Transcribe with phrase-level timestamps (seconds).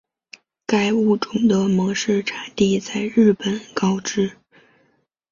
[0.65, 4.35] 该物种的模式产地在日本高知。